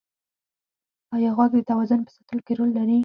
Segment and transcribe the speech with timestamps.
[1.15, 2.97] ایا غوږ د توازن په ساتلو کې رول لري؟